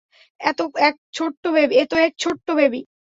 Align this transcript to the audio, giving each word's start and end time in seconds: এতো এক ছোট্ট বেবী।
এতো 0.41 0.63
এক 0.81 0.95
ছোট্ট 1.13 1.43
বেবী। 2.55 2.81